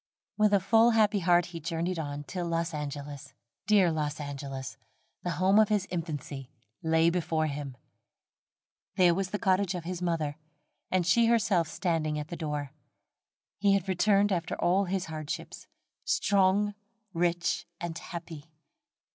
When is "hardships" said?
15.05-15.67